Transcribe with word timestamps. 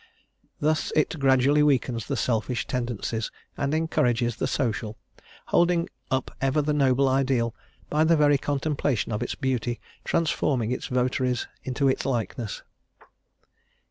Thus 0.59 0.91
it 0.95 1.19
gradually 1.19 1.61
weakens 1.61 2.07
the 2.07 2.17
selfish 2.17 2.65
tendencies 2.65 3.29
and 3.55 3.71
encourages 3.71 4.35
the 4.37 4.47
social, 4.47 4.97
holding 5.53 5.89
up 6.09 6.31
ever 6.41 6.59
the 6.63 6.73
noble 6.73 7.07
ideal 7.07 7.53
by 7.87 8.03
the 8.03 8.17
very 8.17 8.39
contemplation 8.39 9.11
of 9.11 9.21
its 9.21 9.35
beauty 9.35 9.79
transforming 10.03 10.71
its 10.71 10.87
votaries 10.87 11.47
into 11.63 11.87
its 11.87 12.03
likeness. 12.03 12.63